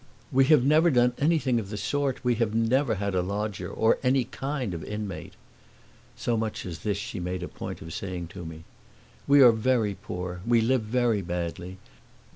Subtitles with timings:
[0.31, 3.99] "We have never done anything of the sort; we have never had a lodger or
[4.01, 5.33] any kind of inmate."
[6.15, 8.63] So much as this she made a point of saying to me.
[9.27, 11.77] "We are very poor, we live very badly.